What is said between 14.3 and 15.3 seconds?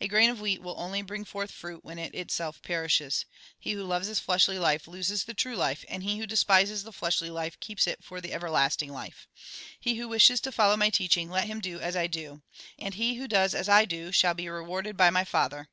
be rewarded by my